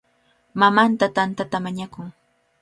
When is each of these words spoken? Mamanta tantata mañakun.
Mamanta 0.61 1.05
tantata 1.17 1.57
mañakun. 1.65 2.07